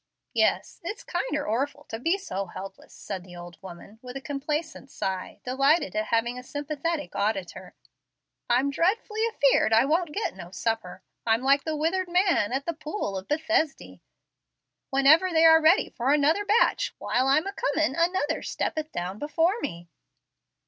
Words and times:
"Yes, 0.33 0.81
it's 0.83 1.03
kinder 1.03 1.45
orful 1.45 1.83
to 1.89 1.99
be 1.99 2.17
so 2.17 2.47
helpless," 2.47 2.91
said 2.91 3.23
the 3.23 3.35
old 3.35 3.61
woman, 3.61 3.99
with 4.01 4.15
a 4.15 4.19
complacent 4.19 4.89
sigh, 4.89 5.39
delighted 5.43 5.95
at 5.95 6.05
having 6.05 6.39
a 6.39 6.43
sympathetic 6.43 7.15
auditor. 7.15 7.75
"I'm 8.49 8.71
dreadfully 8.71 9.21
afeard 9.27 9.71
I 9.73 9.85
won't 9.85 10.11
git 10.11 10.35
no 10.35 10.49
supper. 10.49 11.03
I'm 11.23 11.43
like 11.43 11.65
the 11.65 11.75
withered 11.75 12.09
man 12.09 12.51
at 12.51 12.65
the 12.65 12.73
pool 12.73 13.15
of 13.15 13.27
Bethesdy. 13.27 14.01
Whenever 14.89 15.29
they 15.31 15.45
are 15.45 15.61
ready 15.61 15.91
for 15.91 16.11
another 16.11 16.45
batch 16.45 16.95
'while 16.97 17.27
I'm 17.27 17.45
a 17.45 17.53
comin' 17.53 17.93
another 17.95 18.41
steppeth 18.41 18.91
down 18.91 19.19
before 19.19 19.59
me.'" 19.61 19.87